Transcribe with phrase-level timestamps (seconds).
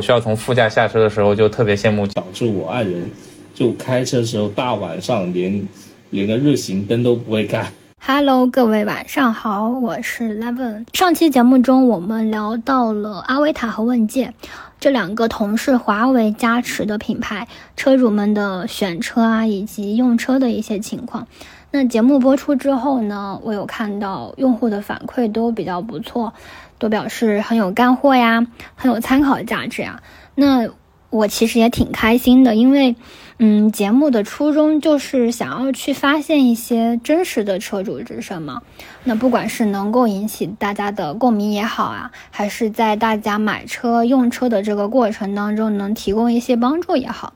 [0.00, 2.06] 需要从副驾下车的时候，就特别羡慕。
[2.08, 3.10] 导致我爱人
[3.54, 5.62] 就开车的时候大晚上连
[6.10, 7.70] 连个日行灯都不会开。
[8.02, 10.86] Hello，各位晚上好，我是 Levin。
[10.94, 14.32] 上期节目中，我们聊到了阿维塔和问界
[14.80, 17.46] 这两个同是华为加持的品牌，
[17.76, 21.26] 车主们的选车啊，以及用车的一些情况。
[21.72, 26.32] 那节目播出之后呢，我有看到用户的反馈都比较不错，
[26.80, 28.44] 都表示很有干货呀，
[28.74, 30.02] 很有参考价值呀。
[30.34, 30.68] 那
[31.10, 32.96] 我其实也挺开心的，因为，
[33.38, 38.62] 嗯，节目的初衷就是想要去发现一些真实的车主之声嘛。
[39.04, 47.34] 那不管是能够引起大家的共鸣也好啊，还是在大家买车用车的这个过程当中能提供一些帮助也好。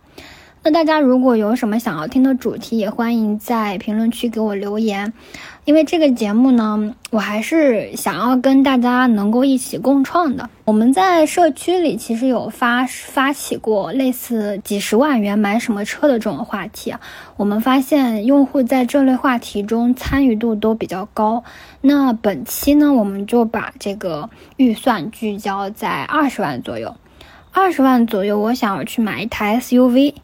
[0.67, 5.13] 那大家如果有什么想要听的主题，也欢迎在评论区给我留言。
[5.67, 10.49] 因为这个节目呢，我还是想要跟大家能够一起共创的。
[10.65, 16.95] 我们在社区里其实有发发起过类似几十万元买什么车的这种话题。
[17.37, 21.45] 我们发现用户在这类话题中参与度都比较高。
[21.83, 26.97] 那本期呢，我们就把这个预算聚焦在二十万左右。
[27.53, 30.15] 二十万左右，我想要去买一台 SUV。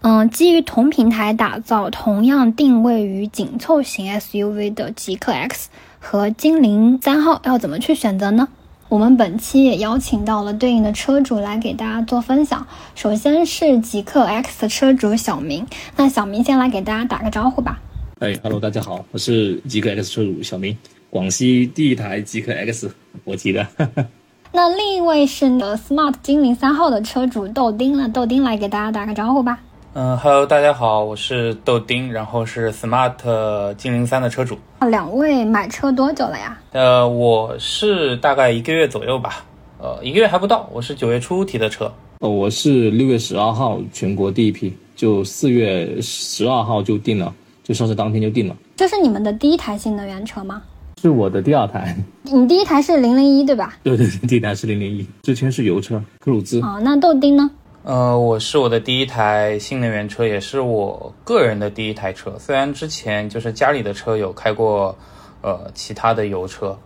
[0.00, 8.48] 嗯，基于同平台打造、同样定位于紧凑型 SUV 的极客 X 和精灵三号，要怎么去选择呢？
[8.88, 12.66] 我们本期也邀请到了对应的车主来给大家做分享。
[12.94, 17.80] 首先是极客 X 的车主小明，那小明先来给大家打个招呼吧。
[18.20, 20.74] 哎哈喽，大家好，我是极客 X 车主小明，
[21.10, 22.90] 广西第一台极客 X
[23.24, 23.66] 我提的。
[24.52, 29.58] 那另一位是呃 Smart 精灵三号的车主豆丁，那豆丁来给大家打个招呼吧。
[30.00, 34.56] 嗯，Hello，大家好，我是豆丁，然后是 Smart 精灵三的车主。
[34.88, 36.56] 两位买车多久了呀？
[36.70, 39.44] 呃，我是大概一个月左右吧，
[39.78, 41.92] 呃，一个月还不到，我是九月初提的车。
[42.20, 48.56] 呃，我是六月十二号全国第一批，就四月十二号就定了，就上市当天就定了。
[48.76, 50.62] 这是你们的第一台新能源车吗？
[51.02, 51.96] 是我的第二台。
[52.22, 53.76] 你第一台是零零一对吧？
[53.82, 56.60] 对对对，第一台是零零一，之前是油车科鲁兹。
[56.60, 57.50] 哦，那豆丁呢？
[57.88, 62.38] 呃，我是我的第一台新能源车，也是我个人的第一台车。
[62.38, 64.94] 虽然之前就是家里的车有开过，
[65.40, 66.78] 呃，其他的油车。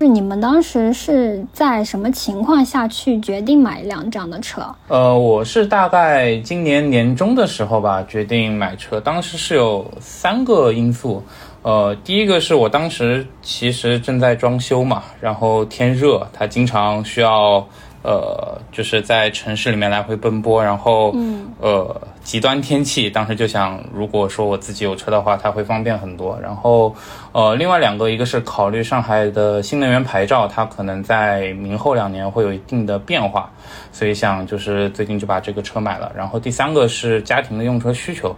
[0.00, 4.60] 是你们当时是在什么情况下去决定买一辆这样的车？
[4.88, 9.00] 呃，我是大概今年年中的时候吧，决定买车。
[9.00, 11.22] 当时是有三个因素，
[11.62, 17.64] 呃，第一个是我当时其实正在装修嘛，然后天热，它经常需要。
[18.02, 21.14] 呃，就是在城市里面来回奔波，然后，
[21.60, 26.36] 呃，极端天气，当时就想，如果说我自己有车的话，它会方便很多。
[26.42, 26.92] 然后，
[27.30, 33.48] 呃，另外两个，一个是考虑上海的新能源牌照，它可能在明后两年会有一定的变化，
[33.92, 36.10] 所以想就是最近就把这个车买了。
[36.16, 38.34] 然后第三个是家庭的用车需求，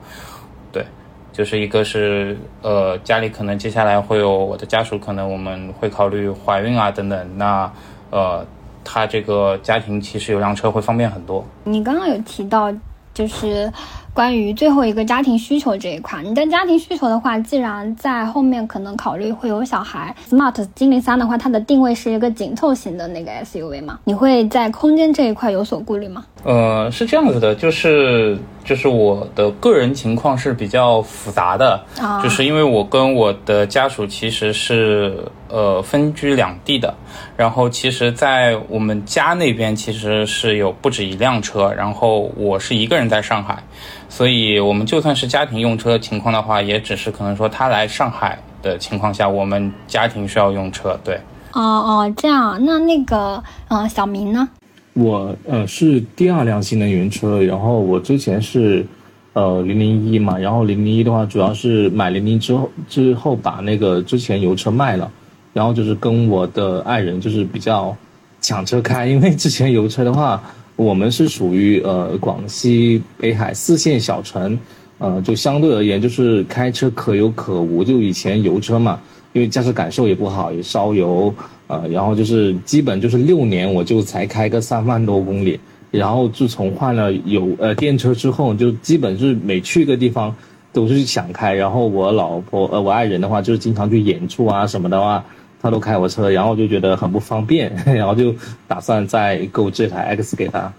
[0.73, 0.85] 对，
[1.33, 7.73] 就是一个是呃家里可能接下来会有我的家属，可能我们会考虑怀孕啊等等，那
[8.11, 8.45] 呃。
[8.85, 11.45] 他这个家庭其实有辆车会方便很多。
[11.65, 12.73] 你刚刚有提到，
[13.13, 13.73] 就是
[14.15, 16.23] 关于最后一个家庭需求这一块。
[16.23, 23.99] 你的家庭需求的话，既然在后面可能考虑会有小孩，Smart 精灵三的话，它的定位是一个紧凑型的那个 SUV 嘛？
[24.05, 26.25] 你会在空间这一块有所顾虑吗？
[26.45, 31.83] 呃，是这样子的，就是就是我的个人情况是比较复杂的，
[32.23, 36.95] 就是因为我跟我的家属其实是呃分居两地的，
[37.37, 43.65] 然后其实，在我们家那边其实是有不止一辆车，然后我是一个人在上海，
[44.09, 51.19] 所以我们就算是家庭用车情况的话，也只是可能说他来上海的情况下，我们家庭需要用车，对。
[51.53, 54.49] 哦哦，这样，那那个呃，小明呢？
[54.95, 58.87] 我呃是第二辆新能源车，然后我之前是，
[59.33, 65.11] 呃零零一嘛，然后零零一的话主要是买零零之后之后把那个之前油车卖了，
[65.53, 67.97] 然后就是跟我的爱人就是比较
[68.41, 70.43] 抢车开，因为之前油车的话，
[70.77, 74.59] 我们是属于呃广西北海四线小城，
[74.99, 78.99] 呃就相对而言就是开车可有可无，就以前油车嘛，
[79.33, 81.33] 因为驾驶感受也不好，也烧油。
[81.67, 85.59] 呃，然后就是基本就是六年，我就才开个三万多公里。
[85.91, 90.35] 然后自从换了油呃电车之后，就基本是每去一个地方
[90.73, 91.55] 都是想开。
[91.55, 95.25] 然后我老婆呃我爱人的话，就是经常去演出啊什么的话，
[95.65, 98.35] 他都开我车，然后就觉得很不方便， 然后就
[98.69, 100.71] 打算再购这台 X 给他。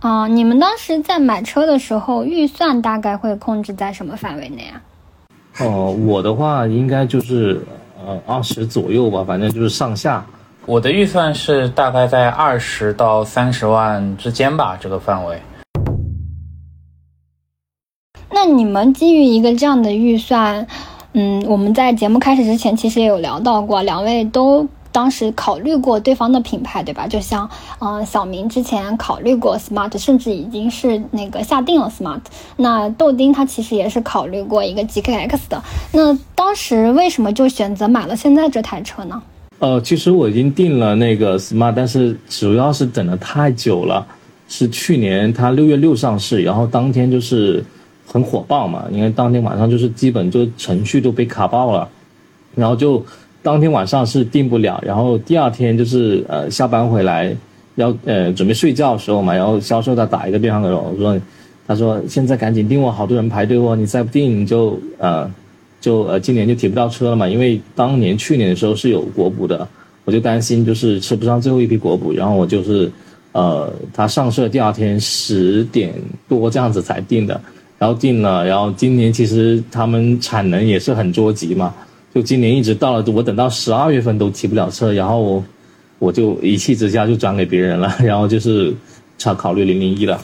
[0.00, 4.82] 哦，你们当时在买车的时候，预算大概会控制在什么范围内啊？
[5.60, 7.64] 哦，我的话应该就是。
[8.04, 10.26] 呃，二十左右吧，反正就是上下，
[10.66, 15.40] 我的预算是大概在二十到三十万之间吧，这个范围。
[18.28, 20.66] 那你们基于一个这样的预算，
[21.14, 27.06] 嗯，我们在节目开始之前其实也有聊到过，两位都当时考虑过对方的品牌，对吧？
[27.06, 27.46] 就像，
[27.80, 32.20] 嗯，小明之前考虑过 Smart，甚至已经是那个下定了 Smart。
[32.56, 35.62] 那豆丁他其实也是考虑过一个 GKX 的。
[35.92, 39.22] 那当时为什么就选择买了现在这台车呢？
[39.58, 44.06] 呃，其实我已经订了那个 Smart，但是主要是等了太久了，
[44.48, 47.62] 是去年它六月六上市，然后当天就是。
[48.12, 51.88] 很火爆嘛，因为当天晚上就是基本就程序都被卡爆了，
[52.54, 53.02] 然后就
[53.42, 57.34] 当天晚上是订不了，然后第二天就是呃下班回来
[57.76, 61.18] 要呃准备睡觉的时候嘛，然后销售他打一个电话给我，我说
[61.66, 65.28] 他说现在赶紧订我，好多人排队哦，你再不订就呃
[65.80, 69.66] 就呃今年就提不到车了嘛，因为当年去年的时候是有国补的，
[70.04, 72.92] 我就担心就是吃不上最后一批国补，然后我就是
[73.32, 75.94] 呃他上市的第二天十点
[76.28, 77.40] 多这样子才订的。
[77.82, 81.74] 然后定了，然后今年其实他们产能也是很着急嘛，
[82.14, 85.44] 就今年一直到了我等到十二月份都提不了车，然后我
[85.98, 88.72] 我就一气之下就转给别人了， 然后就是
[89.20, 90.20] 考考虑零零一了。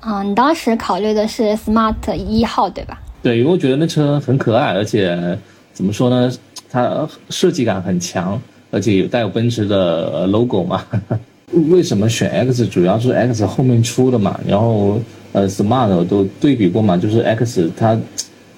[0.00, 3.00] 嗯，你当时考虑的是 Smart 一号对吧？
[3.22, 5.38] 对，因为我觉得那车很可爱，而且
[5.72, 6.28] 怎么说呢，
[6.68, 8.36] 它设计感很强，
[8.72, 10.84] 而且有带有奔驰的 logo 嘛。
[11.70, 12.66] 为什么选 X？
[12.66, 15.00] 主要是 X 后面出的嘛，然后。
[15.32, 17.96] 呃，Smart 都对比过嘛，就是 X 它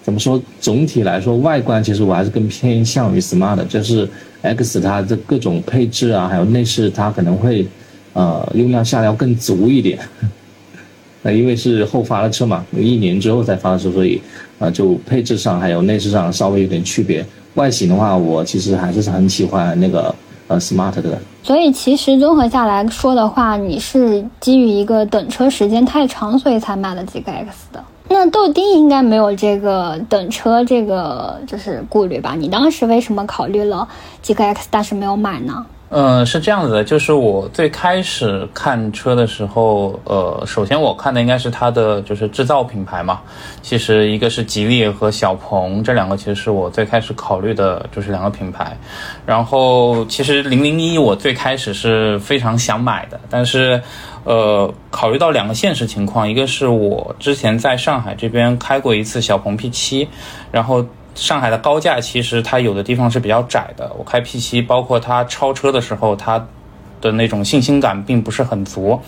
[0.02, 0.40] 怎么说？
[0.60, 4.08] 总体来说，外观其实我还是更偏向于 Smart，就是
[4.42, 7.66] X 它的各种配置啊，还有内饰，它可能会
[8.12, 9.98] 呃用料下料更足一点。
[11.22, 14.20] 那 因为是后发的车嘛，一年之后才发的车，所以
[14.58, 17.24] 啊，就配置上还有内饰上稍微有点区别。
[17.54, 20.14] 外形的话，我其实还是很喜欢那个。
[20.50, 27.84] 呃，smart 的，所以其实综合下来说的话，你是基于一个等车时间太长，所以才买了几个 X 的。
[28.08, 32.34] 那豆丁应该没有这个等车这个就是顾虑吧？
[32.36, 33.86] 你当时为什么考虑了
[34.22, 35.64] 几个 X，但是没有买呢？
[35.92, 43.20] 嗯，是这样子的，就是我最开始看车的时候，呃，首先我看的应该是它的就是制造品牌嘛。
[43.60, 48.78] 其实一个是吉利和小鹏这两个，其实是我最开始考虑的就是两个品牌。
[49.26, 53.82] 然后其实零零一我最开始是非常想买的，但是，
[54.22, 60.06] 呃，考虑到两个现实情况，一个是我之前在上海这边开过一次小鹏 P7，
[60.52, 60.86] 然后。
[61.14, 66.46] 上海的高架其实它有的地方是比较窄的，我开 P7，包括它超车的时候，它
[67.00, 69.00] 的那种信心感并不是很足。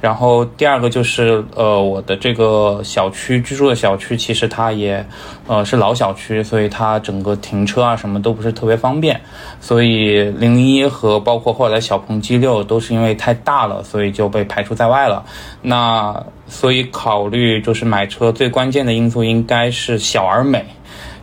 [0.00, 5.04] 然后第二个就是，呃，我的这个小区居住的小区其实它也，
[5.48, 9.20] 呃，是老小区，所以它整个停车啊什么都不是特别方便。
[9.60, 15.24] 所以零零一和包括后来小鹏 G6 都是因为太大了，所以就被排除在外了。
[15.60, 20.64] 那所以考虑就是买车最关键的因素应该是小而美。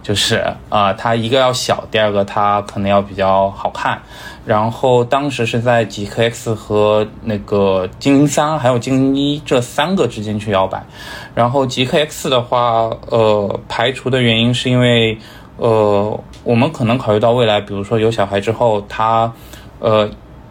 [0.08, 4.02] 就是啊，它一个要小，第二个它可能要比较好看。
[4.46, 10.82] 然后当时是在极客 X 和那个精灵三还有精灵一这三个之间去摇摆。
[11.36, 15.18] 然后极客 X 的话，呃，排除的原因是因为，
[15.58, 19.34] 呃，我们可能考虑到未来，比如说有小孩之后，他，
[19.80, 20.10] 呃。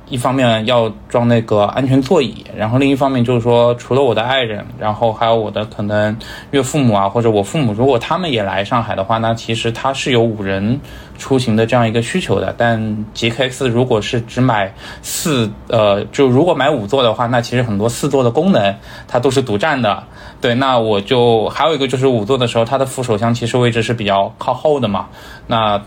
[0.09, 6.17] 一方面要装那个安全座椅，然后另一方面就是说，除了我的爱人，然后还有我的可能
[6.53, 10.81] 岳父母啊，或者我父母，如果他们也来上海的话，那其实它是有五人。
[11.19, 14.71] 出行的这样一个需求的，但极客 X 如果是只买
[15.01, 18.75] 四，呃，就如果买五座的话，那其实很多四座的功能
[19.09, 20.03] 它都是独占的。
[20.41, 25.09] 对，那我就还有一个就是五座的时候，它的扶手箱其实位置是比较靠后的嘛，
[25.47, 25.79] 那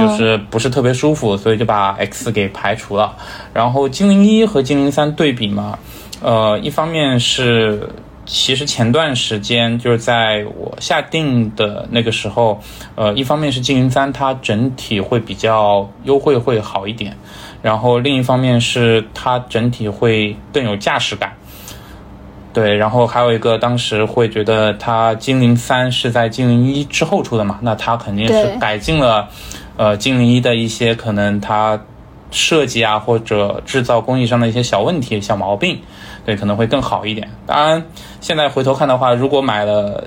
[0.00, 3.16] 就是不是特别舒服，所以就把 X 给排除了。
[3.52, 5.78] 然后精灵一和精灵三对比嘛，
[6.22, 7.88] 呃，一方面是。
[8.28, 12.60] 其实前段时间就是在我下定的那个时候，
[12.96, 17.16] 呃，一方面是精灵三它整体会比较优惠会好一点，
[17.62, 21.36] 然后另一方面是它整体会更有驾驶感，
[22.56, 29.28] 对，然后还有一个当时会觉得它精灵三是在精灵一之后出的嘛，那它肯定是改进了，
[29.76, 31.78] 呃，精灵一的一些可能它
[32.30, 35.78] 设计啊或者制造工艺上的一些小问题、小毛病。
[36.24, 37.30] 对，可能会更好一点。
[37.44, 37.84] 当然，
[38.22, 40.04] 现在回头看的话，如果买了，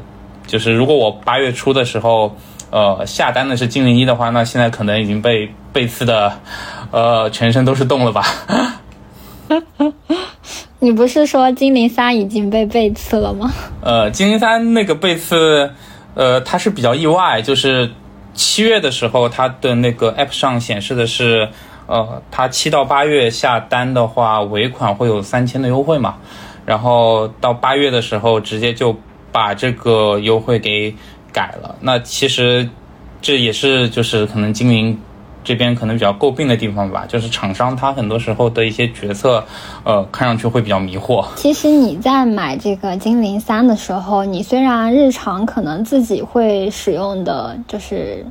[0.48, 2.36] 就是如果我八月初的时候，
[2.72, 6.34] 呃，下单的是精灵一的话，那现在可能已经被被刺的，
[6.90, 8.26] 呃，全身都是洞了吧？
[10.80, 13.52] 你不是说精灵三已经被背刺了吗？
[13.82, 15.72] 呃，精灵三那个背刺，
[16.16, 17.92] 呃，它是比较意外，就是
[18.34, 21.50] 七月的时候，它的那个 app 上显示的是。
[21.92, 26.18] 呃，它七到八月下单的话，尾款会有三千的优惠嘛，
[26.64, 28.96] 然后到八月的时候直接就
[29.32, 30.94] 把这个优惠给
[31.34, 31.76] 改了。
[31.82, 32.70] 那其实
[33.24, 35.00] 这也是就是可能精灵
[35.44, 39.44] 这边可能比较诟病的地方吧，就是厂商他很多时候的一些决策，
[39.84, 41.26] 呃，看上去会比较迷惑。
[41.36, 48.26] 其实你在买这个精灵三的时候，你虽然日常可能自己会使用的就是。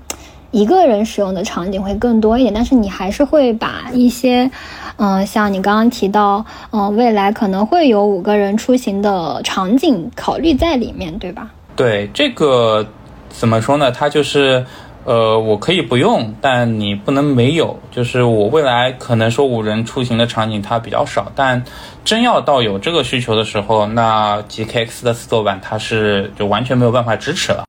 [0.51, 4.51] 一个人使用的场景会更多一点，但是你还是会把一些，
[4.97, 11.51] 嗯，像你刚刚提到，嗯，未来可能会有五个人出行的场景考虑在里面，对吧？
[11.77, 12.87] 对，这个
[13.29, 13.93] 怎么说呢？
[13.93, 14.65] 它就是，
[15.05, 17.79] 呃，我可以不用，但你不能没有。
[17.91, 21.65] 就是我未来可能说五人出行的场景它比较少，但
[22.05, 27.65] 真要到有这个需求的时候，那 GKX 的四座版它是就完全没有办法支持了。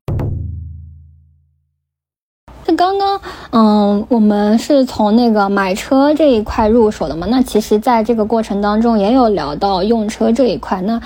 [2.65, 3.19] 那刚刚，
[3.51, 7.25] 嗯，我们是从那个买车这一块入手的嘛？
[7.29, 10.79] 那其实，在这个过程当中，也有聊到用车这一块。
[10.81, 11.01] 那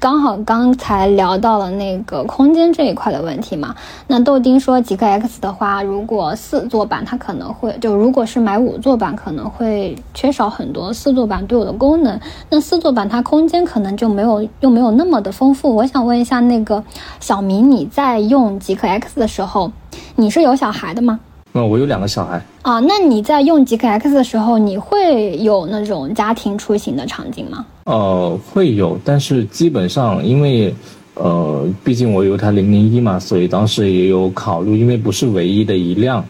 [0.00, 3.74] 刚好刚才聊到了那个空间这一块的问题嘛。
[4.06, 12.18] 那豆丁说，极客 X 的话，如果四座版，它可能会就如果是买五座版，可能会缺少很多四座版对我的功能。
[12.48, 15.74] 那四座版它空间可能就没有又没有那么的丰富。
[15.74, 16.82] 我想问一下，那个
[17.18, 19.72] 小明，你在用极客 X 的时候，
[20.14, 21.18] 你是有小孩的吗？
[21.54, 22.78] 嗯，我有两个小孩啊。
[22.78, 27.66] 那你在用极客 X 的时候，你会有那种家庭出行的场景吗？
[27.88, 30.74] 呃，会有，但是基本上因为，
[31.14, 36.22] 呃，毕竟我有台零零一嘛，所以当时也有考虑，因为不是唯一的一辆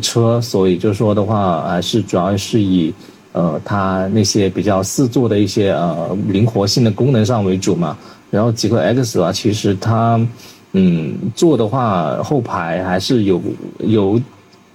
[0.00, 2.94] 车，所以就说的话，还是主要是以
[3.32, 7.98] 呃它那些比较四座的一些呃灵活性的功能上为主嘛。
[8.30, 10.24] 然后极客 X 啊，其实它
[10.72, 13.42] 嗯坐的话，后排还是有
[13.80, 14.20] 有。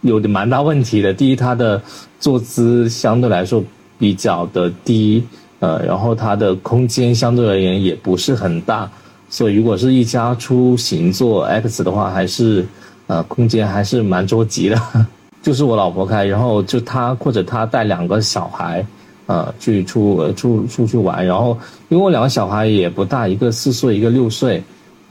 [0.01, 1.11] 有的蛮大问题的。
[1.11, 1.81] 第一，它的
[2.19, 3.61] 坐姿相对来说
[3.97, 5.23] 比较的低，
[5.59, 8.89] 呃，然后它的空间相对而言也不是很大，
[9.29, 12.65] 所以如果是一家出行坐 X 的话，还是
[13.07, 14.79] 呃空间还是蛮着急的。
[15.41, 18.85] 就是我老婆开，然后就她或者她带两个小孩，
[19.27, 21.57] 呃，去出出出去玩，然后
[21.89, 24.61] 因为我两个小孩也不大，一个四岁，一个六岁，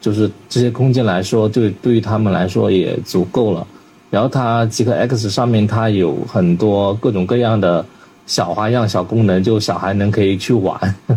[0.00, 3.66] 就是这些空间来说，对对于他们来说也足够了。
[4.10, 7.84] 然后它极客 X 上面它有很多各种各样的
[8.26, 10.78] 小花样、小功能，就小孩能可以去玩，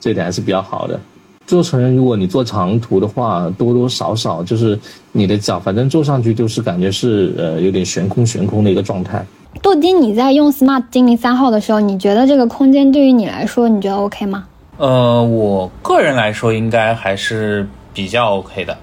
[0.00, 0.98] 这点还是比较好的。
[1.46, 4.76] 做成人如果你做长途的话，多多少少就是
[5.12, 9.24] 你的脚，反正坐上去就是感觉是呃有点悬空悬空的一个状态。
[9.62, 14.44] 杜丁，你在用 Smart 精灵三号的时候，你觉得这个空间对于你来说，你觉得 OK 吗？
[14.78, 18.76] 呃，我个人来说应该还是比较 OK 的。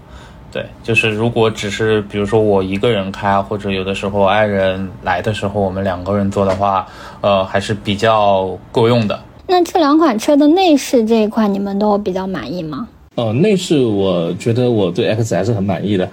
[0.54, 6.86] 对，就是如果只是比如说我一个人开，或者有的时候爱人来的时候，我们两个人坐的话，
[7.22, 9.20] 呃，还是比较够用的。
[9.48, 12.88] 那这两款车的内饰这一块，你们都比较满意吗？
[13.16, 16.08] 呃，内饰我觉得我对 X 还是很满意的，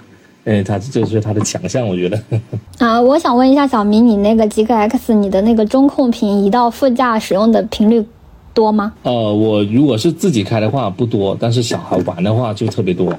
[0.45, 2.19] 哎，它这就是它的强项，我觉得。
[2.79, 8.03] 啊，我想问一下小明，你那个极客 X，你的那个中控屏移到副驾使用的频率
[8.53, 8.93] 多吗？
[9.03, 13.13] 呃，我如果是自己开的话不多，但是小孩玩的话就特别多。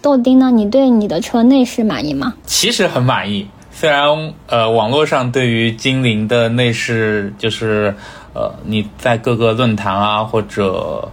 [0.00, 0.50] 豆丁呢？
[0.50, 2.34] 你对你的车内饰满意吗？
[2.46, 7.94] 其实很满意，虽然呃，网络上对于精灵的内饰就是
[8.32, 11.08] 呃，你在各个论坛啊或者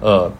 [0.00, 0.30] 呃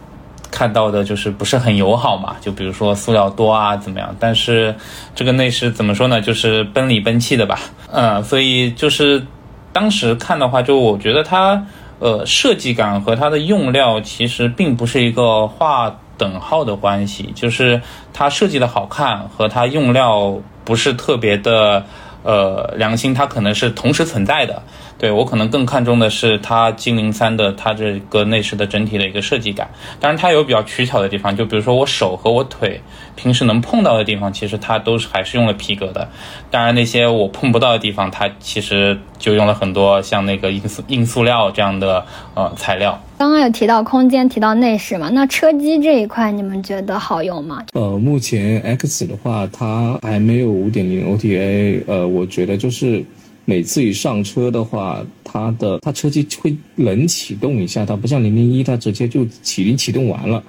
[0.49, 2.35] 看到的，就是不是很友好嘛？
[2.41, 4.13] 就比如说塑料多啊怎么样？
[4.19, 4.75] 但是
[5.15, 6.19] 这个内饰怎么说呢？
[6.19, 7.59] 就是奔里奔气的吧？
[7.91, 9.23] 嗯，所以就是
[9.71, 11.65] 当时看的话，就我觉得它
[12.01, 15.95] 呃设计感和它的用料其实并不是一个划。
[16.17, 17.81] 等号的关系，就是
[18.13, 21.83] 它设计的好看和它用料不是特别的
[22.21, 24.61] 呃良心，它可能是同时存在的。
[25.01, 29.67] 对我可能更看重的是它精灵三的它这个内饰的整体的一个设计感。
[29.99, 32.79] 当然它有比较取巧的地方，就比如说我手和我腿
[33.15, 36.07] 平时能碰到的地方，其实它都是还是用了皮革的。
[36.51, 42.05] 当然那些我碰不到的地方，它其实就用了很多像那个硬塑硬塑料这样的
[42.35, 43.01] 呃材料。
[43.17, 45.09] 刚刚有提到空间，提到内饰嘛？
[45.09, 47.65] 那车机这一块你们觉得好用吗？
[47.73, 51.81] 呃，目前 X 的话，它还没有五点零 OTA。
[51.87, 53.03] 呃，我觉得就是。
[53.45, 60.43] 每次一上车的话，它的它车机会冷启动一下，它不像零零一，它直接就启灵启动完了，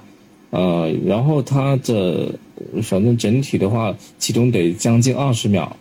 [0.51, 2.31] 呃，然后它的
[2.83, 5.75] 反正整体的话，启动得将近二十秒，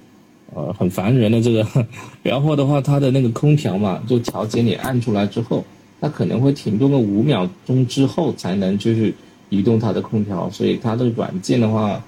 [0.54, 1.66] 呃，很烦人的这个。
[2.25, 5.62] 然后的话，它的那个空调嘛，就调节你按出来之后，
[6.00, 9.12] 它可能会停顿个五秒钟之后才能就是
[9.50, 12.02] 移动它的空调，所以它的软件的话，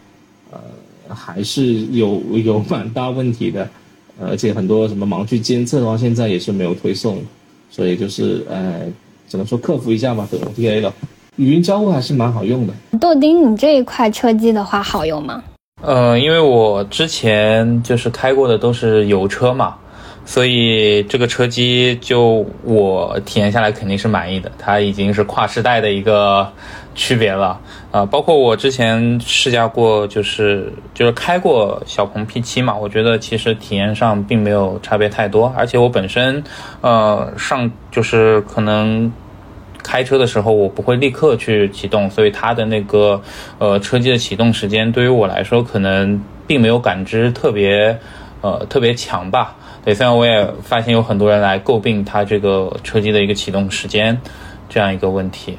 [0.50, 0.58] 呃，
[1.14, 3.68] 还是有有蛮大问题的。
[4.20, 7.22] 而且很多什么盲区监测的话，现在也是没有推送，
[7.70, 8.82] 所以就是呃，
[9.28, 10.92] 只能说克服一下吧，等 OTA 了。
[11.36, 12.72] 语音交互还是蛮好用的。
[13.00, 15.42] 豆丁，你这一块车机的话好用吗？
[15.82, 19.74] 呃，因为我之前就是开过的都是油车嘛，
[20.24, 24.50] 所以这个车机就我体验下来肯定是满意的。
[24.56, 26.48] 它已经是跨时代的一个
[26.94, 27.60] 区别了
[27.90, 36.42] 啊，包括我之前试驾过，就是就是开过小鹏 P7 嘛，我觉得其实体验上并没有差别太多，而且我本身
[36.80, 39.12] 呃上就是可能。
[39.86, 43.20] 开车的时候，我不会立刻去启动，所以它的那个
[43.58, 47.98] 呃车机的启动时间对于我来说可能并没有感知特别
[48.40, 49.54] 呃特别强吧。
[49.84, 54.18] 对，虽然我也发现有很多人来诟病它这个车机的一个启动时间
[54.70, 55.58] 这样一个问题。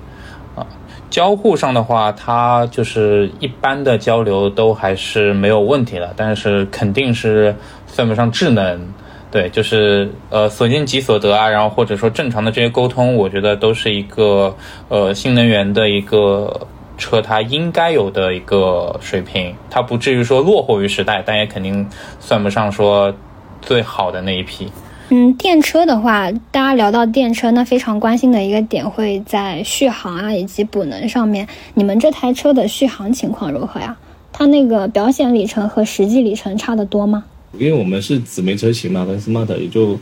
[1.10, 7.56] 交互上的话，它就是一般的交流都还是没有问题的，但是肯定是
[7.88, 8.94] 算不上智能。
[9.32, 14.56] 对，就是呃，所见即所得啊，然后或者说正常的这些沟通，我觉得都是一个
[14.88, 21.86] 呃新能源的一个车它应该有的一个水平，它不至于说落后于时代，但也肯定
[22.20, 23.14] 算不上说
[23.62, 24.72] 最好的那一批。
[25.10, 33.96] 嗯，电车的话，大家聊到电车，那非常关心的一个点会在续航啊以及补能上面，你们这台车的续航情况如何呀？
[34.34, 37.24] 它那个表显里程和实际里程差得多吗？
[37.58, 39.98] 因为我们是姊妹车型嘛，跟 smart 也就，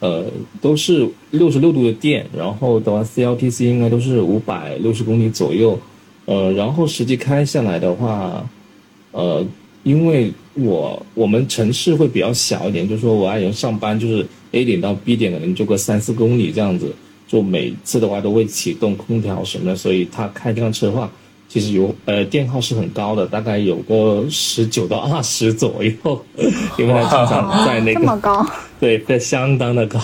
[0.00, 0.26] 呃，
[0.60, 5.78] 都是六十六度的电，然后的话 CLTC 应该都是五百六十公里左右，
[6.26, 8.44] 呃，然后实际开下来的话，
[9.12, 9.44] 呃，
[9.82, 16.94] 因为我我们城市会比较小一点，就是说我爱人上班就是 A 点到 B 点可能就个三四公里这样子，
[17.26, 21.10] 就每次的话都会启动空调什么的，所以他开这辆车的话。
[21.48, 26.24] 其实油呃电耗是很高的，大概有个十九到二十左右，
[26.78, 28.46] 因为它经常在那个这么高，
[28.80, 30.00] 对，在相当的高，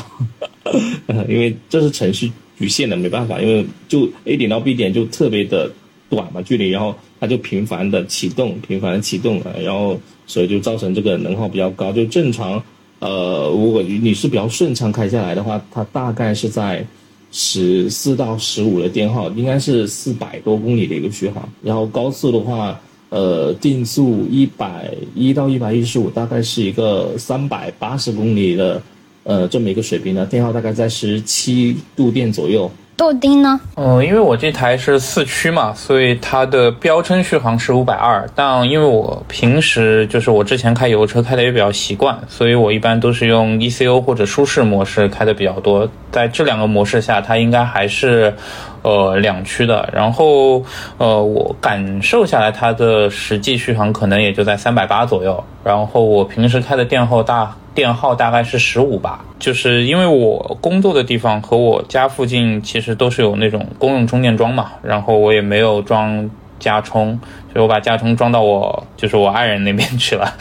[1.27, 5.73] 因为这是程序局限的，没办法，因为就 A 点到 B 点就特别的
[6.11, 11.91] 短嘛距离，然后它就频繁的启动，频繁的启动，然后所以就造成这个能耗比较高。
[11.91, 12.63] 就正常，
[13.01, 16.87] 呃，如果你是比较顺畅开下来的话，它大概是在。
[17.31, 22.81] 十四到十五的电耗应该是四百多公里的一个续航，然后高速的话，
[23.11, 28.83] 呃，定速一百一到一百一十五，大概是一个三百八十公里的，
[29.25, 32.71] 呃，这么一个水平的，电耗大概在十七度电左右。
[32.99, 33.61] 豆丁呢？
[33.77, 38.29] 嗯，因为我这台是四驱嘛，所以它的标称续航是五百二。
[38.35, 45.89] 但因为我平时就是我之前开油车开的也比较习惯，所以我一般都是用 ECO 或者舒适模式开的比较多。
[46.11, 48.35] 在这两个模式下，它应该还是
[48.83, 49.89] 呃两驱的。
[49.93, 50.65] 然后
[50.97, 55.45] 呃，我感受下来它的实际续航可能也就在三百八左右。
[55.63, 57.55] 然后我平时开的电耗大。
[57.79, 67.19] 电耗大概是十五吧，就是因为我工作的地方和我家附近其实都是有那种公用充电桩嘛，然后我也没有装加充，
[67.53, 70.33] 所以我把加充装到我就是我爱人那边去了。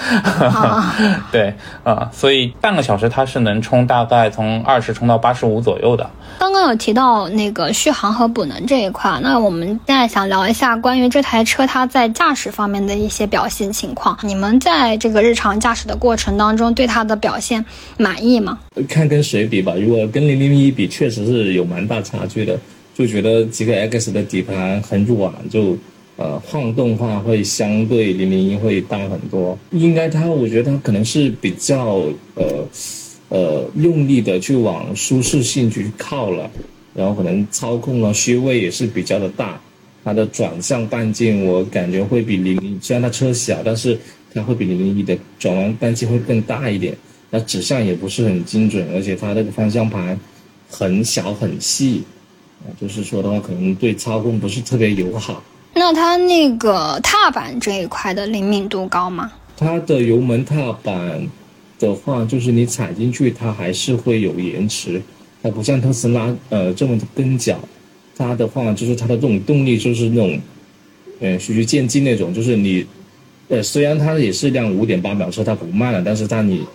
[1.32, 1.54] 对
[1.84, 6.10] 啊，所以半个小时它是能充大概从二十充到八十五左右的。
[6.40, 14.18] 刚刚有提到那个续航和补能这一块，那我们现在想聊一下关于这台车它在驾驶方面的一些表现情况。
[14.22, 17.66] 你们在这个日常驾驶的过程当中，对它的表现
[17.98, 18.60] 满意吗？
[18.88, 19.74] 看跟谁比吧。
[19.76, 22.58] 如果跟零零一比，确实是有蛮大差距的。
[22.94, 25.78] 就觉得极氪 X 的底盘很软，就
[26.18, 29.58] 呃晃动话会相对零零一会大很多。
[29.72, 32.04] 应该它，我觉得它可能是比较
[32.36, 32.68] 呃。
[33.30, 36.50] 呃，用力的去往舒适性去靠了，
[36.96, 39.60] 然后可能操控啊虚位也是比较的大，
[40.02, 44.00] 它的转向半径我感觉会比零零，虽然它车小，但是
[44.34, 46.96] 它会比零零一的转弯半径会更大一点。
[47.30, 50.18] 那指向也不是很精准，而且它那个方向盘
[50.70, 52.04] 很小很细，
[52.62, 55.44] 啊，就是说的话可能对操控不是特别友好。
[55.78, 59.32] 那它那个踏板这一块的灵敏度高吗？
[59.56, 61.28] 它的油门踏板。
[61.80, 65.00] 的话，就是你踩进去，它还是会有延迟，
[65.44, 67.60] 它不像特斯拉，呃，这么跟脚。
[68.18, 70.42] 它的话，就是它的这种动力就是那种，
[71.20, 72.84] 呃，循序渐进那种，就是你，
[73.48, 76.66] 呃，虽然它也是辆五点八秒车，它不慢了，但是它你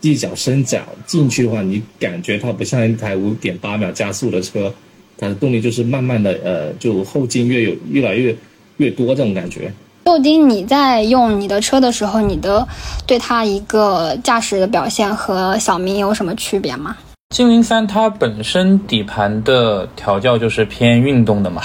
[0.00, 4.72] 一脚伸脚进去的话，你感觉它不像一台五点八秒加速的车，
[5.18, 8.36] 它的动力就是慢慢的，呃，就后劲越有越来越
[8.76, 9.72] 越多这种感觉。
[10.04, 12.66] 豆丁，你在用你的车的时候，你的
[13.06, 16.96] 对它一个驾驶的表现和小明有什么区别吗？
[17.30, 21.60] 精灵三它本身底盘的调教就是偏运动的嘛，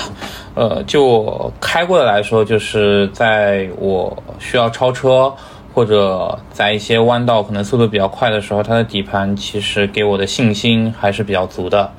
[0.56, 5.32] 呃，就开过的来说，就是在我需要超车
[5.72, 11.92] 或者在一些弯道可能速度比较快的时候，它的底盘其实给我的信心还是比较足的。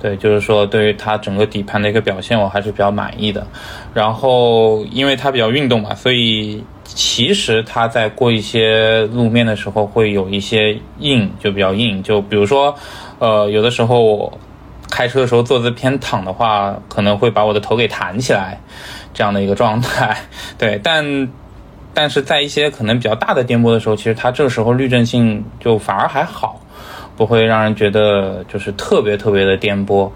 [0.00, 3.46] 对，就是说对于它整个底盘的一个表现，我还是比较满意的。
[3.92, 12.02] 然后因为它比较运动嘛，所以其实它在过一些路面的时候会有一些硬，就比较硬。
[12.02, 12.74] 就比如说，
[13.18, 14.32] 呃，有的时候我
[14.90, 18.58] 开车的时候坐姿偏躺的话，可能会把我的头给弹起来，
[19.12, 20.16] 这样的一个状态。
[20.56, 21.28] 对，但
[21.92, 26.58] 但是在一些可能比较大的颠簸的时候，其实它这个时候滤震性就反而还好。
[27.20, 30.10] 不会让人觉得就是特别特别的颠簸，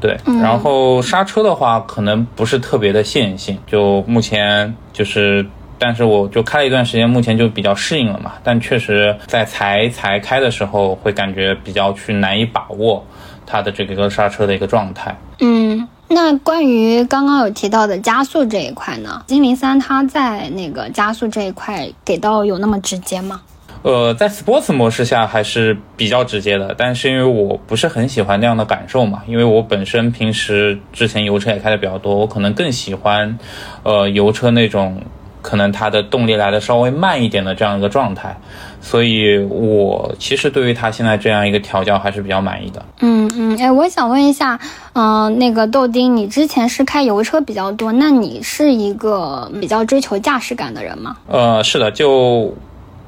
[0.00, 0.16] 对。
[0.40, 3.58] 然后刹车的话，可能不是特别的线性。
[3.66, 5.44] 就目前就是，
[5.76, 8.34] 但是我就开了一段时间，目前就比较适应了嘛。
[8.44, 13.04] 但确实在才才开的时候，会感觉比较去难以把握
[13.44, 15.16] 它的这个刹车的一个状态。
[15.40, 19.24] 嗯，那关于刚刚有提到的加速这一块呢？
[19.26, 23.40] 金零三它在那个加速这一块给到有那么直接吗？
[23.86, 33.38] 呃，在 Sports 模式下还是比较直接的，但是因为我不是很喜欢那样的感受嘛，因为我本身平时之前油车也开的比较多，我可能更喜欢，
[33.84, 35.00] 呃，油车那种
[35.40, 38.36] 可能它的动力来的稍微慢一点的这样一个状态，
[38.80, 42.84] 所以我其实对于它现在这样一个调教还是比较满意的。
[43.02, 44.58] 嗯嗯，哎，我想问一下，
[44.94, 51.16] 嗯，那个豆丁，你之前是开油车比较多，那你是一个比较追求驾驶感的人吗？
[51.28, 52.52] 呃，是的，就。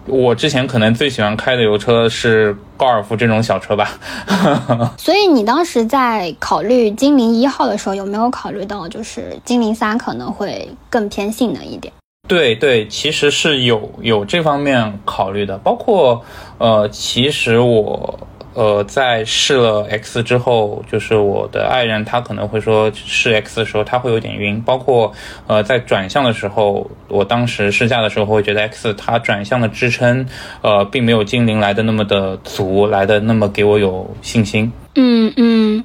[0.08, 3.90] 我之前可能最喜欢开的油车是高尔夫这种小车吧，
[4.98, 11.92] 所以你当时在考虑精灵一号的时候，有没有考虑到就是精灵三可能会更偏性能一点？
[12.26, 16.22] 对对，其实是有有这方面考虑的，包括
[16.58, 18.18] 呃，其实我。
[18.58, 25.12] 呃，在试了 X 之后，就是我的爱人他可能会说试 X 的时候他会有点晕，包括
[25.46, 30.26] 呃在转向的时候，我当时试驾的时候会觉得 X 它转向的支撑，
[30.60, 34.72] 呃，并没有精灵来的那么的足，来的那么给我有信心。
[34.96, 35.84] 嗯嗯，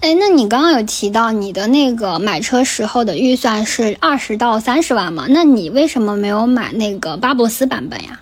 [0.00, 5.26] 哎，那你刚刚有提到你的那个买车时候的预算是二十到三十万嘛？
[5.28, 8.18] 那你为什么没有买那个巴博斯版本呀？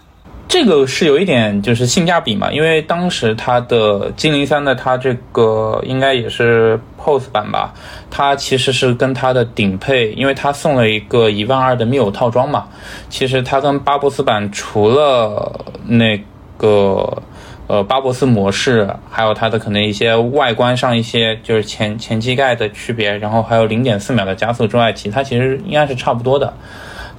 [0.53, 7.73] 这个是有一点就是性价比嘛，因为当时它的精灵三的它这个应该也是 POS 版吧，
[8.11, 12.69] 它其实是跟它的顶配，因为它送了一个一万二的密友套装嘛，
[13.09, 16.23] 其实它跟巴博斯版除了那
[16.59, 17.23] 个
[17.67, 26.53] 呃巴博斯模式，还有它的可能一些外观上一些就是前前机盖的区别，然后还有零点四秒的加速之外，其他其实应该是差不多的。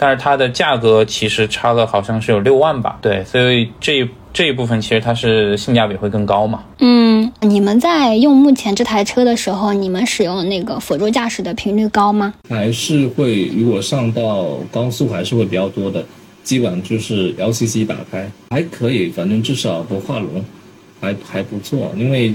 [0.04, 3.00] 但是它的价格其实差了，好像是有六万吧？
[3.02, 6.62] 对，所以这这一部分其实它是性价比会更高嘛？
[6.80, 12.34] 嗯，你们在用目前这台车的时候，你们使用那个辅助驾驶的频率高吗？
[12.50, 16.04] 还是会，如果上到高速还是会比较多的，
[16.44, 20.44] 基本上就是 LCC 打开还可以，反正至少不画龙，
[21.00, 21.94] 还还不错。
[21.96, 22.34] 因为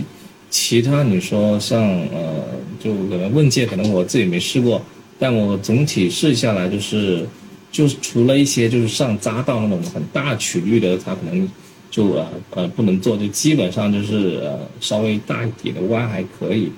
[0.48, 2.46] 其他你说像呃，
[2.82, 4.80] 就可能问界，可能我自己没试过，
[5.18, 7.28] 但我总体试下来就是。
[7.70, 11.48] 就是除了一些就是上匝道那种很大曲率的，它可能
[11.90, 16.70] 就呃呃不能做，就基本上就是呃稍微大一点的弯还可以，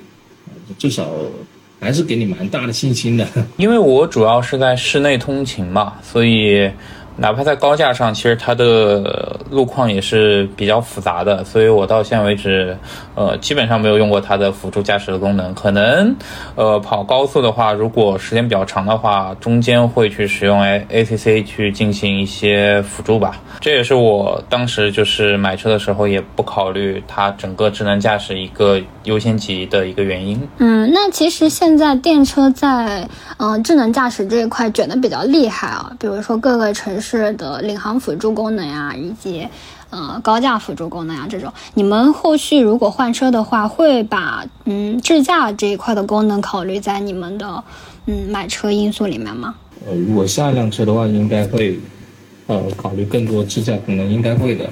[0.78, 1.10] 至少
[1.78, 3.26] 还是给你蛮大的信心的。
[3.56, 6.70] 因为我主要是在室内通勤嘛，所以。
[7.20, 12.74] 哪怕在高架上，其实它的路况也是比较复杂的，所以我到现在为止，
[13.14, 15.52] 呃，基本上没有用过它的辅助驾驶的功能。
[15.52, 16.16] 可能，
[16.54, 23.38] 呃，跑高速的话，如果时间比较长的话，中间会去使用 A A C C 去进行一些辅助吧。
[23.60, 30.40] 这也是我当时就是买车的时候也不考虑它整个智能驾驶一个优先级的一个原因。
[30.56, 33.06] 嗯，那其实现在电车在
[33.36, 37.09] 嗯智能驾驶这一块卷的比较厉害啊，比如说各个城市。
[37.10, 39.48] 是的，领航辅助功能呀，以及
[39.90, 47.64] 呃高架辅助功能呀，这种你们后续如果换车的话，会把嗯智驾这一块的功能考虑在你们的
[48.06, 49.56] 嗯买车因素里面吗？
[49.84, 51.76] 呃，如果下一辆车的话，应该会
[52.46, 54.70] 呃考虑更多智驾功能，应该会的，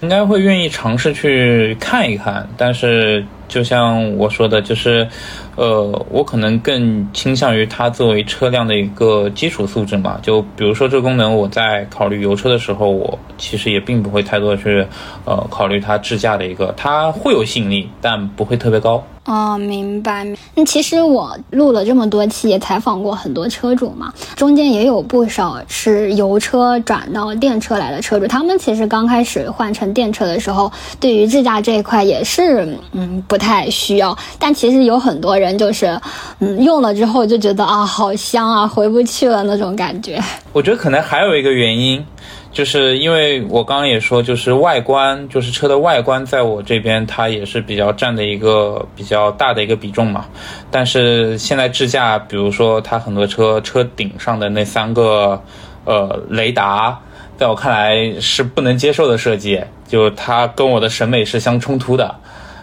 [0.00, 3.24] 应该会愿意尝试去看一看，但是。
[3.50, 5.08] 就像我说的，就是，
[5.56, 10.20] 呃，我可能更倾向于它作为车辆的一个基础素质嘛。
[10.22, 14.86] 就比如说这个功能，我在考虑油车的时候，我其实也并不会太多去，
[15.24, 19.04] 呃，考虑它智驾的一个，它会有吸引力，但不会特别高。
[19.30, 20.26] 哦，明白。
[20.56, 34.18] 那其实我录了这么多期，也采访过很多车主嘛，中间也有不少是油车转到电车来的车主，他们其实刚开始换成电车的时候，对于智驾这一块也是，嗯，不太需要。
[34.36, 35.96] 但其实有很多人就是，
[36.40, 40.20] 嗯，用了之后就觉得啊，好香啊，回不去了那种感觉。
[40.52, 42.04] 我觉得可能还有一个原因。
[42.52, 50.26] 就是因为我刚刚也说，就是外观，就是车的外观，在我这边它也是比较占的一个比较大的一个比重嘛。
[50.70, 55.40] 但是现在智驾，比如说它很多车车顶上的那三个
[55.84, 56.98] 呃雷达，
[57.36, 62.14] 在我看来是不能接受的设计，就它跟我的审美是相冲突的。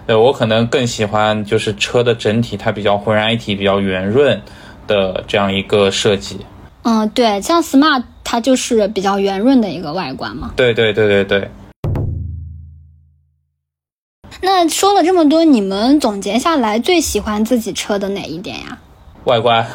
[0.06, 4.41] 呃我可能更喜欢就是车的整体它比较浑然一体、比较圆润
[4.86, 6.39] 的这样一个设计。
[6.84, 10.51] 嗯，对，像 Smart 它就是比较圆润的一个外观嘛。
[10.57, 11.49] 对对对对对。
[14.41, 18.77] 那说了这么多，你们总结下来最喜欢自己车的哪一点呀？
[19.23, 19.65] 外观。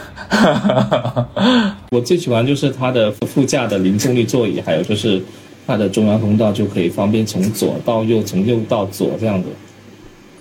[1.92, 5.22] 我最喜欢就是它的副驾的零重力座椅，还有就是
[5.66, 9.48] 它的中央通道就可以方便从左到右，从右到左这样子。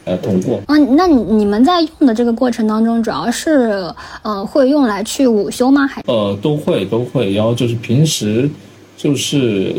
[0.04, 0.60] 呃，通过。
[0.68, 5.86] 嗯，那你们在用的这个过程当中，主要是呃会用来去午休吗？
[5.86, 8.50] 还呃都会都会，然后就是平时
[8.98, 9.74] 就是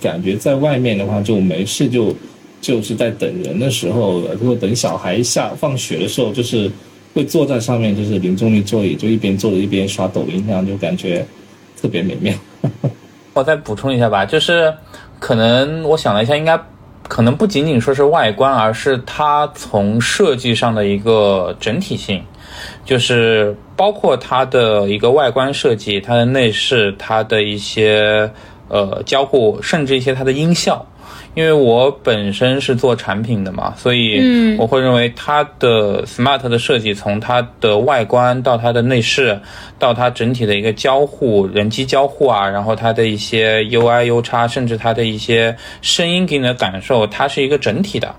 [0.00, 2.14] 感觉在外面的话就没事就
[2.60, 6.70] 就是在等人的时候，如果等小孩下放学的时候，就是
[7.14, 11.24] 会坐在上面，就是零重力座椅，就一边坐着一边刷抖音，这样就感觉
[11.80, 12.34] 特别美妙。
[13.32, 14.72] 我 再补充一下吧，就是
[15.18, 16.60] 可能我想了一下，应该。
[17.12, 22.24] 可能不仅仅说是外观，而是它从设计上的一个整体性，
[22.86, 28.30] 就是包括它的一个外观设计、它的内饰、它的一些
[28.68, 30.86] 呃交互，甚至一些它的音效。
[31.34, 39.40] 因为我本身是做产品的嘛，所以我会认为它的 smart 的设计，从它的外观到它的内饰，
[39.78, 48.14] 到它整体的一个交互、人机交互啊，然后它的一些 UI、U 叉，甚至它的一些声音给你的感受，它是一个整体的，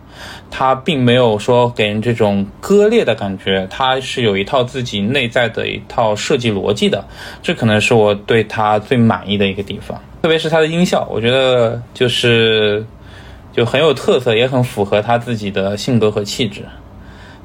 [0.49, 7.05] 它并没有说给人这种割裂的感觉，它是有一套自己内在的一套设计逻辑的，
[7.43, 12.83] 这可能是我对它最满意的一个地方，特别是它的音效，我觉得就是。
[13.53, 16.65] 就很有特色，也很符合他自己的性格和气质。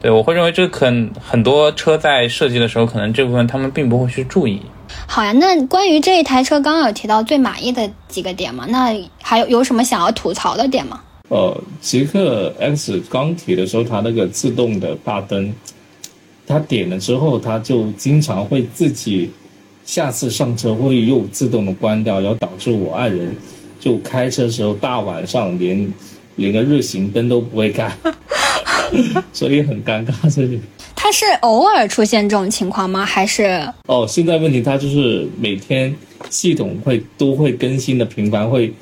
[0.01, 0.87] 对我会认为这可
[1.21, 4.63] 很多车在设计的时候，可能这部分他们并不会去注意。
[5.07, 8.65] 好呀，那关于这一台车，刚刚有提到最满意的几个点嘛？
[8.69, 11.01] 那还有有什么想要吐槽的点吗？
[11.29, 15.53] 呃，极客 X 刚提的时候，它那个自动的大灯，
[16.47, 19.31] 它点了之后，它就经常会自己
[19.85, 23.37] 下次上车会又自动的关掉，然后导致我爱人。
[23.81, 25.93] 就开车时候大晚上连
[26.37, 27.91] 连个日行灯都不会开，
[29.33, 30.35] 所以很尴尬。
[30.35, 30.61] 这里
[30.95, 33.05] 他是偶尔出现这种情况吗？
[33.05, 35.95] 还是哦，现在问题它就是每天
[36.29, 38.73] 系统会都会更新的频繁，会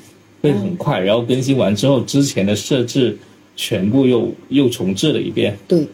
[0.41, 3.15] 会很快，然后更新完之后，之前的设置
[3.55, 5.55] 全部又又重置了一遍。
[5.67, 5.87] 对，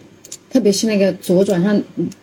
[0.49, 1.81] 特别是那个左转向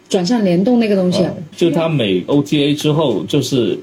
[0.09, 1.23] 转向联动那个东西，
[1.55, 3.79] 就它每 OTA 之后，就是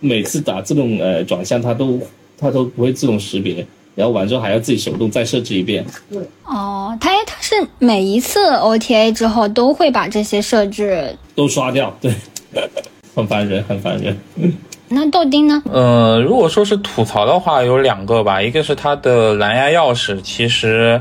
[0.00, 2.00] 每次打自动呃转向，它都。
[2.42, 5.84] 它都不会自动识别，然后完之后还要自己手动再设置一遍。
[6.10, 12.10] 对，哦，它它是每一次 OTA 之后都会把这些设置都刷掉，对，
[13.14, 14.16] 很烦人，很烦人。
[14.88, 15.62] 那豆丁呢？
[15.70, 20.98] 呃，如果说是吐槽的话，有两个吧，一个是它的蓝牙钥匙，其实，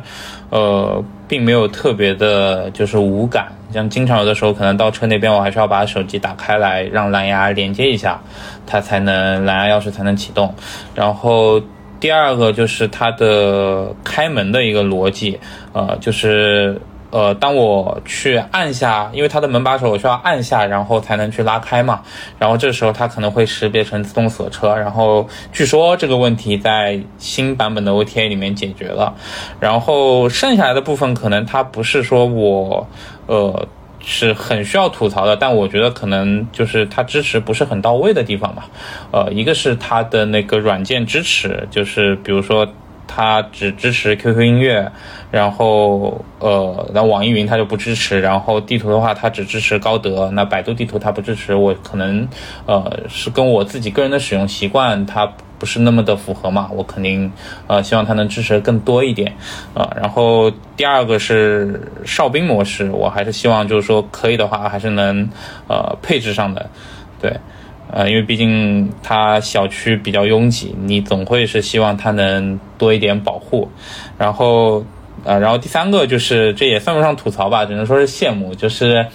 [0.50, 3.48] 呃，并没有特别的，就是无感。
[3.72, 8.20] 像经常有的时候，可能到车那边，我还是要把手机打开来，让蓝牙连接一下，
[8.66, 10.54] 它才能蓝牙钥匙才能启动。
[10.96, 11.62] 然后
[12.00, 15.40] 第二个就是它的开门的一个逻辑，
[15.74, 16.80] 呃，就是。
[17.12, 22.02] 呃，当我去按下，因为它的门把手我需要按下，然后才能去拉开嘛。
[22.38, 24.76] 然后这时候它可能会识别成自动锁车。
[24.76, 29.16] 然后据说这个问题在新版本的 OTA 里面解决了。
[29.60, 32.88] 然后剩下来的部分可能它不是说我，
[33.26, 33.68] 呃，
[34.00, 38.70] 是很需要吐槽的，但我觉得可能就是它支持不是很到位的地方吧。
[39.12, 42.68] 呃，一个是它的那个软件支持，就是比如说。
[43.12, 44.92] 它只支持 QQ 音乐，
[45.32, 48.22] 然后呃，那网易云它就不支持。
[48.22, 50.30] 然后地图的话，它只支持高德。
[50.32, 52.28] 那百度地图它不支持，我可能
[52.68, 56.70] 呃是跟我自己个人的使用习惯它不是那么的符合嘛。
[56.72, 57.32] 我肯定
[57.66, 59.34] 呃希望它能支持更多一点
[59.74, 59.92] 啊。
[60.00, 65.28] 然后第二个是哨兵模式，我还是希望就是说可以的话，还是能
[65.68, 66.70] 呃配置上的，
[67.20, 67.36] 对。
[67.92, 73.68] 呃，因为毕竟它小区比较拥挤，你总会是希望它能多一点保护。
[74.18, 74.84] 然后，
[75.24, 78.54] 呃，然后第三个就是这也算不上吐槽吧，只能说是羡慕。
[78.54, 79.06] 就是，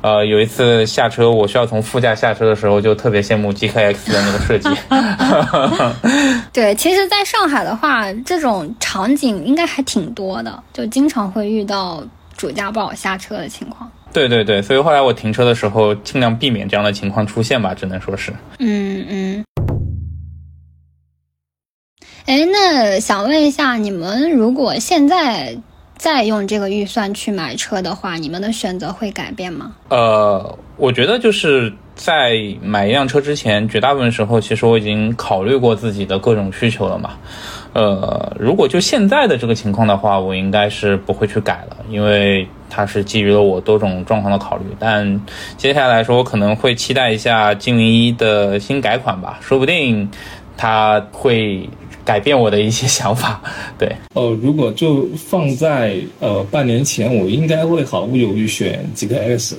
[0.00, 4.68] 呃，有一次下车，我需要从副驾下车的时候，就特别羡慕 G K X 的那个设计。
[6.52, 12.02] 对，其实，在上海的话，这种场景应该还挺多的，就经常会遇到
[12.36, 13.90] 主驾不好下车的情况。
[14.12, 18.32] 对对对，所以后来我停车的时候尽量避免这样的情况出现吧，只能说是。
[18.58, 19.44] 嗯嗯。
[22.26, 25.56] 哎，那想问一下，你们如果现在
[25.96, 29.74] 再用这个预算去买车的话，你们的选择会改变吗？
[29.88, 37.10] 呃，我觉得就是在买一辆车之前，绝大部分时候其实我已经考虑过自己的各种需求了嘛。
[37.74, 44.64] 呃，如果就现在的这个情况的话，我应该是不会去改了，因为它是基于了我多种状况的考虑。
[44.78, 45.20] 但
[45.56, 50.10] 接下来说，我可能会期待一下金零一的新改款吧，说不定
[50.56, 51.66] 它会
[52.04, 53.40] 改变我的一些想法。
[53.78, 59.56] 对，哦，如果就放在呃半年前，我应该会毫不犹豫选几个 X，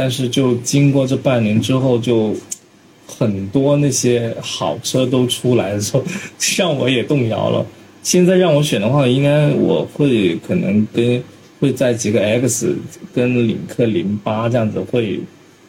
[0.00, 2.34] 但是就经过这半年之后，就
[3.06, 6.02] 很多那些好车都出来的时候，
[6.56, 7.66] 让我也动摇了。
[8.02, 11.22] 现在让我选的话，应该我会可能跟
[11.60, 12.74] 会在几个 X
[13.12, 15.20] 跟领克零八这样子会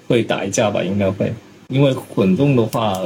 [0.07, 1.33] 会打一架吧，应该会，
[1.67, 2.97] 因为混动的话。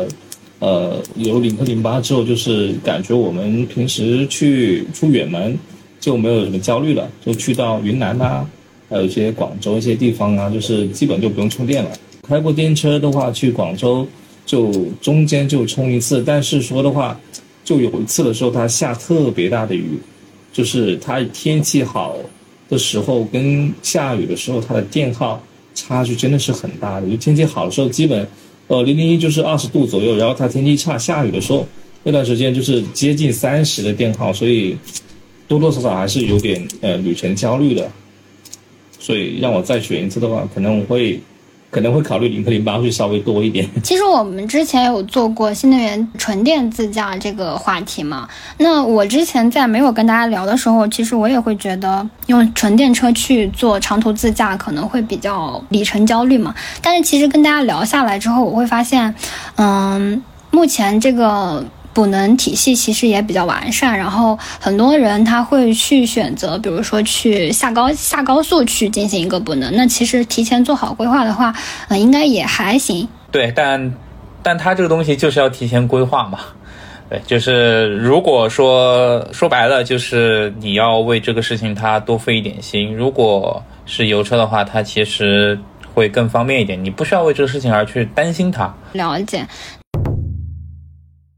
[0.59, 5.59] 呃，有领克零八之后，就是感觉我们平时去出远门
[5.99, 8.47] 就没有什么焦虑了，就去到云南呐，
[8.89, 11.91] 还有一些广州一些地方啊，就是基本就不用充电了。
[12.27, 14.07] 开过电车的话，去广州
[14.45, 14.71] 就
[15.01, 17.19] 中间就充一次，但是说的话，
[17.63, 19.99] 就有一次的时候它下特别大的雨，
[20.51, 22.15] 就是它天气好
[22.69, 25.41] 的时候跟下雨的时候，它的电耗
[25.73, 27.09] 差距真的是很大的。
[27.09, 28.27] 就天气好的时候，基本。
[28.67, 31.67] 呃，零零一就是二十度左右，然后它天气差下雨的时候，
[32.01, 34.75] 那段时间就是接近三十的电耗，所以
[35.47, 37.87] 多多少少还是有点呃旅程焦虑的。
[38.99, 41.21] 所以让我再选一次的话，可能我会
[41.69, 43.67] 可能会考虑领克零八会稍微多一点。
[43.83, 48.27] 其实我们之前有做过新能源纯电自驾这个话题嘛，
[48.57, 56.55] 那我之前在没有跟大家聊的时候，其实我也会觉得用纯电车去做长途自驾可能会比较里程焦虑嘛。
[56.81, 59.13] 但是其实跟大家聊下来之后，我会发现，
[59.57, 61.63] 嗯，目前这个。
[61.95, 69.73] 补能体系其实也比较完善，然后很多人他会去选择，比如说去下高下高速去进行一个补能。
[69.77, 71.55] 那其实提前做好规划的话，
[71.87, 73.07] 呃，应该也还行。
[73.31, 73.93] 对，但
[74.43, 76.39] 但它这个东西就是要提前规划嘛。
[77.07, 82.93] 对，就是如果说说白了，就是你要为这个事情它多费一点心。
[82.93, 85.57] 如果是油车的话，它其实
[85.93, 88.73] 会更方便一点，你不需要为这个事情而去担心它。
[88.91, 89.45] 了解。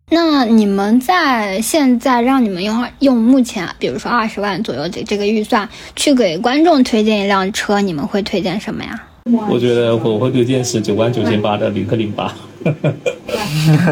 [0.10, 5.68] 那你们在现在让你们用用目前，比如说二十万左右的这个预算
[5.98, 9.04] 去给观众推荐一辆车，你们会推荐什么呀？
[9.50, 12.34] 我觉得我会推荐十九万九千八的领克零八。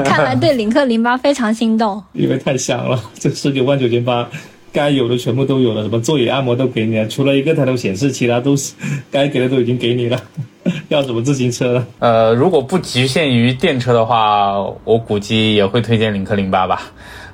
[0.06, 4.30] 看来对领克零八非常心动， 因为太香了，这十九万九千八。
[4.72, 8.74] 该有的全部都有了，什么座椅按摩都给你了，除了一个抬头显示，其他都是
[9.10, 10.22] 该给的都已经给你了。
[10.90, 11.84] 要什么自行车？
[12.00, 16.82] 呃，如果不局限于电车的话，我估计也会推荐领克零八吧，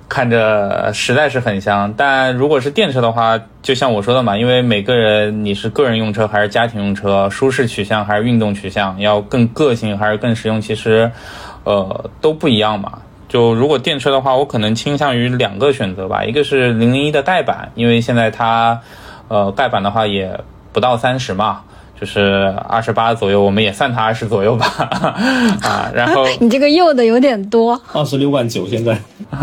[0.09, 1.93] 看着实在是很香。
[1.95, 11.09] 但如果是电车的话，就像我说的嘛，因为每个人你是个人用车还是家庭用车，舒适取向还是运动取向，要更个性还是更实用，其实
[11.63, 13.01] 呃都不一样嘛。
[13.29, 18.81] 就如果电车的话，我可能倾向于两个选择吧，一个是零零一的盖板，因为现在它，
[19.29, 20.37] 呃，盖板的话也
[20.73, 21.61] 不到三十嘛。
[22.01, 24.65] 就是二十八左右，我们也算它二十左右吧，
[25.61, 28.97] 啊，然后 你这个用的有点多，二十六万九现在，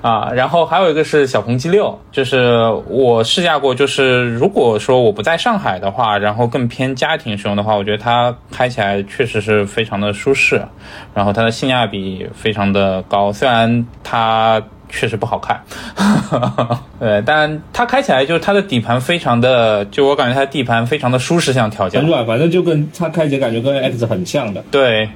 [0.00, 10.62] 啊，然后还有一个是小鹏 G 六，就是我试驾过，就是如果说我不在上海的话，然后更偏家庭使用的话，我觉得它开起来确实是非常的舒适，
[11.14, 14.62] 然后它的性价比非常的高，虽然它。
[14.88, 15.60] 确实不好看，
[16.98, 24.64] 对，但它开起来就是它的底盘非常的，就我感觉它底盘非常的舒适，像调教很软，反正就跟它开起来感觉跟 X 很像的。
[24.70, 25.08] 对，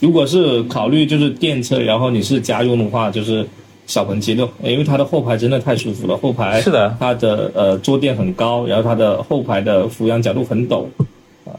[0.00, 3.46] 如果是考虑就是电车，然后你是家用的话，就是
[3.86, 10.84] 小鹏 G 六，因为它的后排真的太舒服了，后排是的，它的呃坐垫很高，然后它的后排的俯仰角度很陡，
[11.44, 11.54] 啊，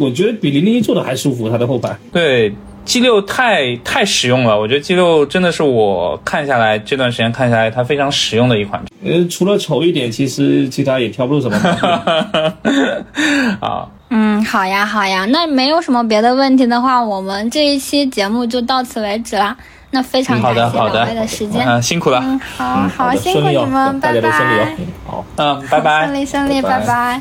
[0.00, 1.96] 我觉得比零零一坐的还舒服，它的后排。
[2.12, 2.52] 对。
[2.84, 8.82] G 六太太实用了，我觉得 G 六真的是我看下来这段时间看下来它非常实用的一款。
[9.04, 11.56] 呃，除了丑一点，其实其他也挑不出什么。
[13.60, 19.56] 啊， 嗯，好呀好呀，那没有什么别的问题的话，我们这一期节目就到此为止了。
[19.94, 22.18] 那非常感谢两位的时间，嗯，辛苦了。
[22.24, 24.74] 嗯，好好辛苦你们，拜拜。
[25.06, 26.06] 好，嗯，拜拜。
[26.06, 27.20] 顺利顺利，拜拜。